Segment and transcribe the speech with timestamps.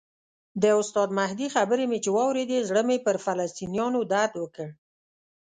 [0.61, 4.67] د استاد مهدي خبرې چې مې واورېدې زړه مې پر فلسطینیانو درد وکړ.